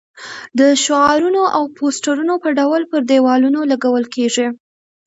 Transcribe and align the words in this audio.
د 0.59 0.61
شعارونو 0.83 1.43
او 1.57 1.63
پوسټرونو 1.77 2.33
په 2.43 2.49
ډول 2.59 2.81
پر 2.91 3.01
دېوالونو 3.09 3.59
لګول 3.71 4.05
کېږي. 4.15 4.47